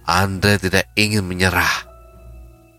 Andre 0.03 0.59
tidak 0.59 0.91
ingin 0.99 1.23
menyerah. 1.23 1.87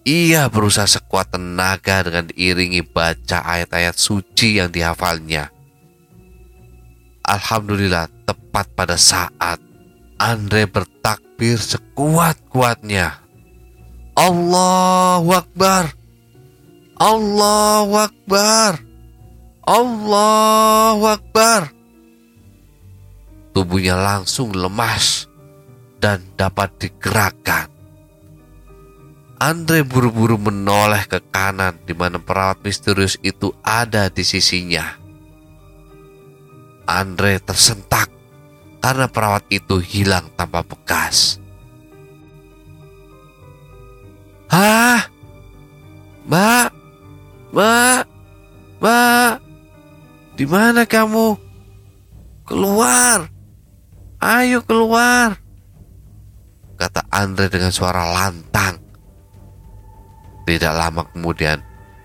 Ia 0.04 0.48
berusaha 0.48 0.88
sekuat 0.88 1.36
tenaga 1.36 2.04
dengan 2.04 2.28
diiringi 2.28 2.80
baca 2.84 3.44
ayat-ayat 3.44 3.96
suci 3.96 4.60
yang 4.60 4.72
dihafalnya. 4.72 5.52
Alhamdulillah 7.24 8.08
tepat 8.24 8.72
pada 8.72 8.96
saat 8.96 9.60
Andre 10.18 10.66
bertakbir 10.66 11.62
sekuat-kuatnya. 11.62 13.22
Allahu 14.18 15.30
Akbar. 15.30 15.97
Allahu 16.98 17.94
Akbar. 17.94 18.82
Allahu 19.62 21.02
Akbar. 21.06 21.70
Tubuhnya 23.54 23.94
langsung 23.94 24.50
lemas 24.50 25.30
dan 26.02 26.26
dapat 26.34 26.74
digerakkan. 26.82 27.70
Andre 29.38 29.86
buru-buru 29.86 30.34
menoleh 30.34 31.06
ke 31.06 31.22
kanan 31.30 31.78
di 31.86 31.94
mana 31.94 32.18
perawat 32.18 32.58
misterius 32.66 33.14
itu 33.22 33.54
ada 33.62 34.10
di 34.10 34.26
sisinya. 34.26 34.98
Andre 36.82 37.38
tersentak 37.38 38.10
karena 38.82 39.06
perawat 39.06 39.46
itu 39.54 39.78
hilang 39.78 40.26
tanpa 40.34 40.66
bekas. 40.66 41.38
Hah? 44.50 45.06
Mbak? 46.26 46.77
Mbak? 47.58 48.06
Mbak? 48.78 49.32
Di 50.38 50.46
mana 50.46 50.86
kamu? 50.86 51.34
Keluar! 52.46 53.26
Ayo 54.22 54.62
keluar! 54.62 55.34
Kata 56.78 57.02
Andre 57.10 57.50
dengan 57.50 57.74
suara 57.74 58.14
lantang. 58.14 58.78
Tidak 60.46 60.70
lama 60.70 61.02
kemudian, 61.10 61.58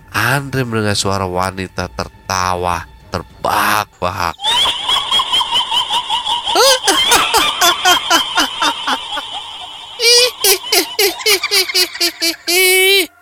Andre 0.10 0.66
mendengar 0.66 0.98
suara 0.98 1.30
wanita 1.30 1.86
tertawa 1.94 2.90
terbahak-bahak. 3.14 4.34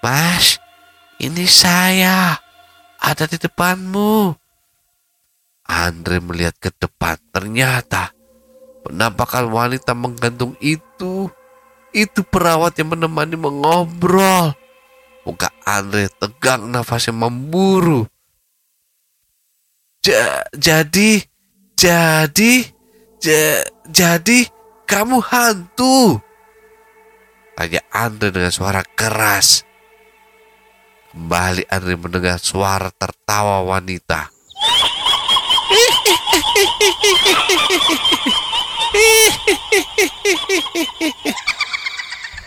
Mas, 0.00 0.56
ini 1.20 1.44
saya. 1.44 2.40
Ada 3.00 3.28
di 3.28 3.36
depanmu. 3.40 4.32
Andre 5.68 6.20
melihat 6.24 6.56
ke 6.56 6.72
depan. 6.72 7.20
Ternyata 7.32 8.12
penampakan 8.84 9.52
wanita 9.52 9.92
menggantung 9.92 10.56
itu. 10.60 11.28
Itu 11.92 12.20
perawat 12.24 12.80
yang 12.80 12.96
menemani 12.96 13.36
mengobrol. 13.36 14.56
Muka 15.28 15.52
Andre 15.68 16.08
tegang 16.16 16.70
nafasnya 16.72 17.12
memburu. 17.12 18.08
Ja, 20.00 20.40
jadi, 20.56 21.20
jadi, 21.76 22.64
ja, 23.20 23.44
jadi 23.84 24.48
kamu 24.88 25.20
hantu. 25.20 26.24
Tanya 27.52 27.84
Andre 27.92 28.32
dengan 28.32 28.48
suara 28.48 28.80
keras. 28.80 29.68
Kembali 31.10 31.66
Andre 31.66 31.98
mendengar 31.98 32.38
suara 32.38 32.86
tertawa 32.94 33.66
wanita. 33.66 34.30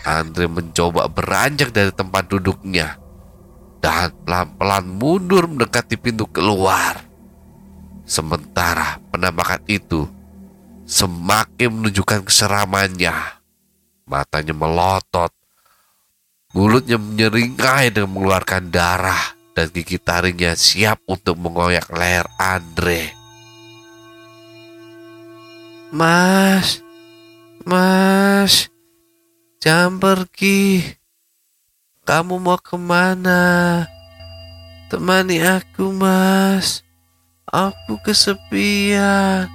Andre 0.08 0.48
mencoba 0.48 1.12
beranjak 1.12 1.76
dari 1.76 1.92
tempat 1.92 2.24
duduknya 2.32 2.96
dan 3.84 4.16
pelan-pelan 4.24 4.88
mundur 4.88 5.44
mendekati 5.44 6.00
pintu 6.00 6.24
keluar. 6.32 7.04
Sementara 8.08 8.96
penampakan 9.12 9.60
itu 9.68 10.08
semakin 10.88 11.68
menunjukkan 11.68 12.24
keseramannya. 12.24 13.12
Matanya 14.08 14.56
melotot, 14.56 15.36
mulutnya 16.54 16.96
menyeringai 16.96 17.90
dengan 17.90 18.14
mengeluarkan 18.14 18.70
darah 18.70 19.34
dan 19.58 19.74
gigi 19.74 19.98
taringnya 19.98 20.54
siap 20.54 21.02
untuk 21.10 21.34
mengoyak 21.34 21.90
leher 21.90 22.30
Andre. 22.38 23.10
Mas, 25.94 26.82
mas, 27.62 28.70
jangan 29.62 29.98
pergi. 29.98 30.82
Kamu 32.02 32.42
mau 32.42 32.58
ke 32.58 32.74
mana? 32.74 33.82
Temani 34.90 35.38
aku, 35.38 35.94
mas. 35.94 36.82
Aku 37.46 37.94
kesepian. 38.02 39.46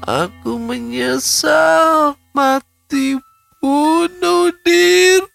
Aku 0.00 0.56
menyesal 0.56 2.16
mati 2.32 3.20
bunuh 3.60 4.48
diri. 4.64 5.33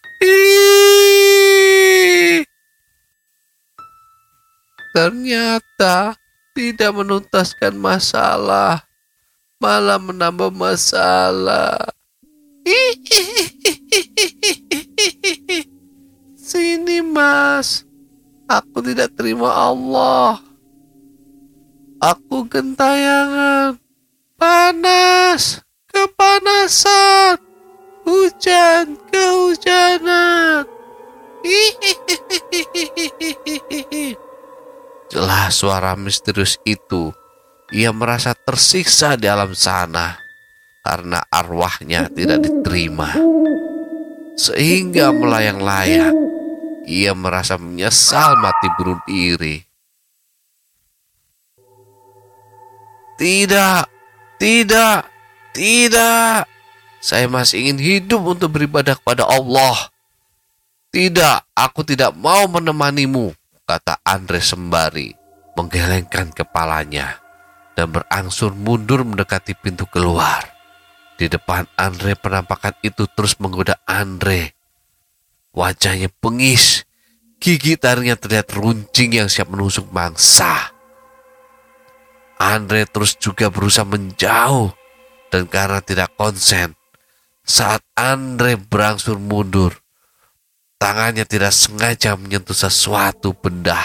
Ternyata 4.96 6.20
tidak 6.52 6.92
menuntaskan 6.92 7.80
masalah, 7.80 8.84
malah 9.64 9.96
menambah 9.96 10.52
masalah. 10.52 11.80
Sini 16.36 17.00
mas, 17.00 17.88
aku 18.50 18.84
tidak 18.84 19.16
terima 19.16 19.56
Allah. 19.56 20.44
Aku 22.04 22.44
gentayangan, 22.48 23.80
panas. 24.36 25.64
kepanasan, 25.90 27.42
hujan, 28.04 29.00
kehujanan. 29.10 30.68
Jelas 35.10 35.56
suara 35.56 35.96
misterius 35.96 36.60
itu. 36.68 37.16
Ia 37.70 37.94
merasa 37.94 38.34
tersiksa 38.34 39.14
di 39.14 39.30
alam 39.30 39.54
sana 39.54 40.18
karena 40.84 41.22
arwahnya 41.30 42.10
tidak 42.10 42.44
diterima. 42.44 43.14
Sehingga 44.40 45.14
melayang-layang, 45.14 46.16
ia 46.88 47.14
merasa 47.14 47.60
menyesal 47.62 48.40
mati 48.42 48.68
bunuh 48.80 48.98
diri. 49.06 49.62
Tidak, 53.20 53.84
tidak, 54.40 55.06
tidak. 55.52 56.59
Saya 57.00 57.32
masih 57.32 57.64
ingin 57.64 57.80
hidup 57.80 58.22
untuk 58.28 58.60
beribadah 58.60 59.00
kepada 59.00 59.24
Allah. 59.24 59.92
Tidak, 60.92 61.56
aku 61.56 61.88
tidak 61.88 62.12
mau 62.18 62.44
menemanimu, 62.52 63.32
kata 63.64 64.04
Andre 64.04 64.44
sembari 64.44 65.16
menggelengkan 65.60 66.32
kepalanya 66.32 67.20
dan 67.76 67.92
berangsur 67.92 68.56
mundur 68.56 69.04
mendekati 69.08 69.56
pintu 69.56 69.88
keluar. 69.88 70.44
Di 71.20 71.28
depan 71.28 71.68
Andre 71.76 72.16
penampakan 72.16 72.80
itu 72.80 73.04
terus 73.12 73.36
menggoda 73.44 73.76
Andre. 73.84 74.56
Wajahnya 75.52 76.08
pengis, 76.24 76.88
gigi 77.44 77.76
taringnya 77.76 78.16
terlihat 78.16 78.48
runcing 78.56 79.20
yang 79.20 79.28
siap 79.28 79.52
menusuk 79.52 79.92
mangsa. 79.92 80.72
Andre 82.40 82.88
terus 82.88 83.20
juga 83.20 83.52
berusaha 83.52 83.84
menjauh 83.84 84.72
dan 85.28 85.44
karena 85.44 85.84
tidak 85.84 86.16
konsen, 86.16 86.79
saat 87.50 87.82
Andre 87.98 88.62
berangsur 88.62 89.18
mundur, 89.18 89.74
tangannya 90.78 91.26
tidak 91.26 91.50
sengaja 91.50 92.14
menyentuh 92.14 92.54
sesuatu 92.54 93.34
benda 93.34 93.82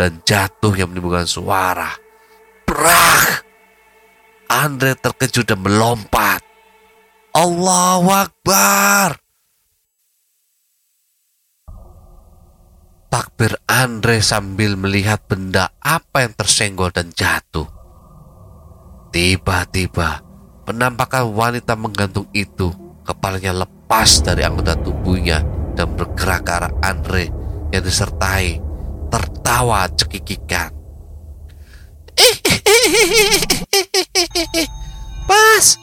dan 0.00 0.24
jatuh 0.24 0.72
yang 0.72 0.88
menimbulkan 0.88 1.28
suara. 1.28 1.92
Brak! 2.64 3.44
Andre 4.48 4.96
terkejut 4.96 5.44
dan 5.44 5.60
melompat. 5.60 6.40
Allahu 7.36 8.08
Akbar! 8.08 9.20
Takbir 13.12 13.60
Andre 13.68 14.24
sambil 14.24 14.80
melihat 14.80 15.20
benda 15.28 15.68
apa 15.84 16.24
yang 16.24 16.32
tersenggol 16.32 16.88
dan 16.88 17.12
jatuh. 17.12 17.68
Tiba-tiba, 19.12 20.20
penampakan 20.68 21.32
wanita 21.32 21.78
menggantung 21.78 22.28
itu, 22.36 22.85
kepalanya 23.06 23.64
lepas 23.64 24.26
dari 24.26 24.42
anggota 24.42 24.74
tubuhnya 24.74 25.46
dan 25.78 25.94
bergerak 25.94 26.42
ke 26.42 26.50
arah 26.50 26.74
Andre 26.82 27.30
yang 27.70 27.86
disertai 27.86 28.58
tertawa 29.06 29.86
cekikikan. 29.94 30.74
Mas, 35.26 35.74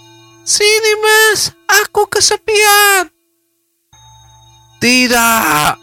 sini 0.48 0.94
mas, 1.04 1.52
aku 1.68 2.08
kesepian. 2.08 3.12
Tidak, 4.80 5.76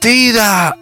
tidak, 0.00 0.72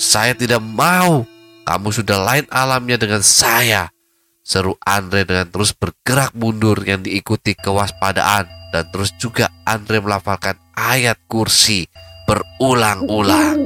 saya 0.00 0.32
tidak 0.32 0.64
mau. 0.64 1.28
Kamu 1.68 1.88
sudah 1.92 2.16
lain 2.16 2.48
alamnya 2.48 2.96
dengan 2.96 3.20
saya. 3.20 3.92
Seru 4.40 4.72
Andre 4.80 5.28
dengan 5.28 5.52
terus 5.52 5.76
bergerak 5.76 6.32
mundur 6.32 6.80
yang 6.86 7.04
diikuti 7.04 7.52
kewaspadaan 7.58 8.55
dan 8.76 8.92
terus 8.92 9.08
juga 9.16 9.48
Andre 9.64 10.04
melafalkan 10.04 10.52
ayat 10.76 11.16
kursi 11.32 11.88
berulang-ulang. 12.28 13.56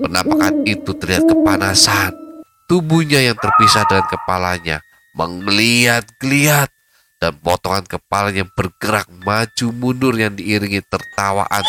Penampakan 0.00 0.64
itu 0.64 0.96
terlihat 0.96 1.28
kepanasan. 1.28 2.16
Tubuhnya 2.64 3.20
yang 3.20 3.36
terpisah 3.36 3.84
dengan 3.84 4.08
kepalanya 4.08 4.76
menggeliat-geliat 5.20 6.72
dan 7.20 7.36
potongan 7.44 7.84
kepalanya 7.84 8.48
bergerak 8.56 9.04
maju 9.20 9.66
mundur 9.76 10.16
yang 10.16 10.32
diiringi 10.32 10.80
tertawaan. 10.88 11.64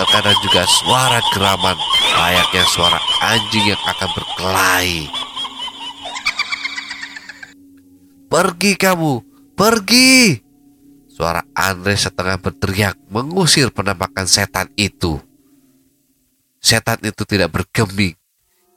Terkadang 0.00 0.38
juga 0.40 0.64
suara 0.64 1.20
geraman 1.36 1.76
layaknya 2.16 2.64
suara 2.72 2.96
anjing 3.20 3.76
yang 3.76 3.82
akan 3.84 4.08
berkelahi. 4.16 5.12
Pergi 8.32 8.72
kamu, 8.80 9.12
pergi! 9.52 10.49
Suara 11.20 11.44
Andre 11.52 12.00
setengah 12.00 12.40
berteriak 12.40 12.96
mengusir 13.12 13.68
penampakan 13.68 14.24
setan 14.24 14.72
itu. 14.72 15.20
Setan 16.64 16.96
itu 17.04 17.28
tidak 17.28 17.52
bergeming. 17.52 18.16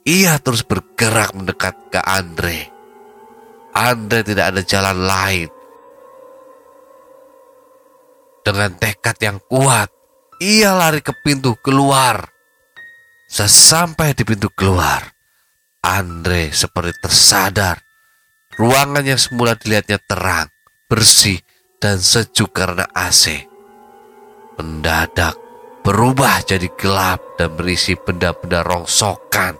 Ia 0.03 0.35
terus 0.43 0.67
bergerak 0.67 1.31
mendekat 1.31 1.71
ke 1.87 2.03
Andre. 2.03 2.67
Andre 3.71 4.27
tidak 4.27 4.51
ada 4.51 4.59
jalan 4.59 5.07
lain. 5.07 5.47
Dengan 8.43 8.75
tekad 8.75 9.15
yang 9.23 9.39
kuat, 9.47 9.87
ia 10.43 10.75
lari 10.75 10.99
ke 10.99 11.15
pintu 11.23 11.55
keluar. 11.63 12.27
Sesampai 13.31 14.11
di 14.19 14.27
pintu 14.27 14.51
keluar, 14.51 14.99
Andre 15.79 16.51
seperti 16.51 16.91
tersadar 17.07 17.79
Ruangan 18.59 19.07
yang 19.07 19.17
semula 19.17 19.55
dilihatnya 19.55 19.97
terang, 20.03 20.51
bersih, 20.91 21.39
dan 21.83 21.99
sejuk 21.99 22.55
karena 22.55 22.87
AC. 22.95 23.43
Mendadak 24.55 25.35
berubah 25.83 26.39
jadi 26.47 26.71
gelap 26.79 27.19
dan 27.35 27.59
berisi 27.59 27.99
benda-benda 27.99 28.63
rongsokan. 28.63 29.59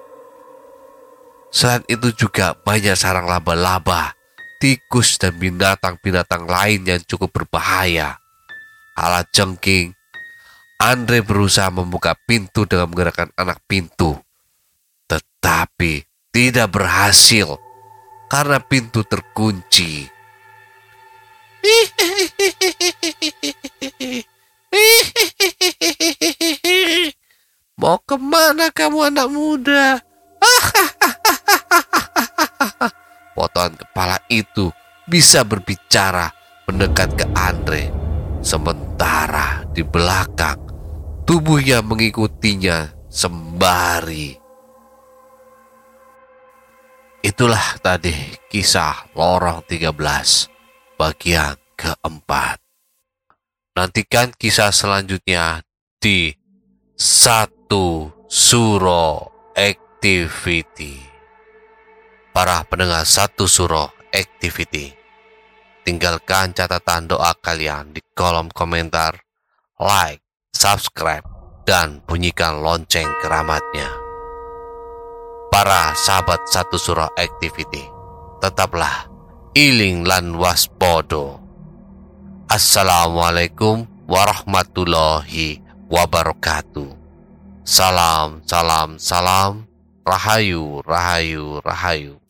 Selain 1.52 1.84
itu 1.92 2.16
juga 2.16 2.56
banyak 2.56 2.96
sarang 2.96 3.28
laba-laba, 3.28 4.16
tikus, 4.64 5.20
dan 5.20 5.36
binatang-binatang 5.36 6.48
lain 6.48 6.88
yang 6.88 7.04
cukup 7.04 7.44
berbahaya. 7.44 8.16
Alat 8.96 9.28
jengking, 9.36 9.92
Andre 10.80 11.20
berusaha 11.20 11.68
membuka 11.76 12.16
pintu 12.16 12.64
dengan 12.64 12.88
menggerakkan 12.88 13.36
anak 13.36 13.60
pintu. 13.68 14.16
Tetapi 15.12 16.08
tidak 16.32 16.72
berhasil 16.72 17.60
karena 18.32 18.64
pintu 18.64 19.04
terkunci. 19.04 20.13
Mau 27.80 27.96
ke 28.04 28.20
mana 28.20 28.68
kamu 28.70 29.04
anak 29.08 29.32
muda? 29.32 30.04
Potongan 33.36 33.80
kepala 33.80 34.20
itu 34.28 34.76
bisa 35.08 35.48
berbicara 35.48 36.36
mendekat 36.68 37.16
ke 37.16 37.24
Andre. 37.34 37.90
Sementara 38.44 39.64
di 39.72 39.88
belakang, 39.88 40.60
tubuhnya 41.24 41.80
mengikutinya 41.80 42.92
sembari. 43.08 44.36
Itulah 47.24 47.80
tadi 47.80 48.12
kisah 48.52 49.16
Lorong 49.16 49.64
13 49.64 50.53
bagian 51.04 51.60
keempat. 51.76 52.64
Nantikan 53.76 54.32
kisah 54.32 54.72
selanjutnya 54.72 55.60
di 56.00 56.32
satu 56.96 58.08
Suro 58.32 59.28
Activity. 59.52 61.04
Para 62.32 62.64
pendengar 62.64 63.04
satu 63.04 63.52
Suro 63.52 63.92
Activity, 64.16 64.96
tinggalkan 65.84 66.56
catatan 66.56 67.12
doa 67.12 67.36
kalian 67.36 67.92
di 67.92 68.00
kolom 68.16 68.48
komentar, 68.48 69.20
like, 69.84 70.24
subscribe, 70.56 71.28
dan 71.68 72.00
bunyikan 72.08 72.64
lonceng 72.64 73.12
keramatnya 73.20 73.92
para 75.52 75.92
sahabat 75.94 76.48
satu 76.50 76.82
surah 76.82 77.14
activity. 77.14 77.86
Tetaplah 78.42 79.13
iling 79.54 80.02
lan 80.02 80.34
waspodo. 80.34 81.38
Assalamualaikum 82.50 83.86
warahmatullahi 84.10 85.62
wabarakatuh. 85.94 86.90
Salam, 87.62 88.42
salam, 88.50 88.98
salam. 88.98 89.70
Rahayu, 90.04 90.82
rahayu, 90.84 91.62
rahayu. 91.62 92.23